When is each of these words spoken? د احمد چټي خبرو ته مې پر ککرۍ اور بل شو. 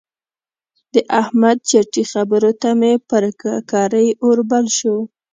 د 0.93 0.95
احمد 1.21 1.57
چټي 1.69 2.03
خبرو 2.11 2.51
ته 2.61 2.69
مې 2.79 2.93
پر 3.09 3.23
ککرۍ 3.41 4.07
اور 4.23 4.37
بل 4.49 4.65
شو. 4.77 4.95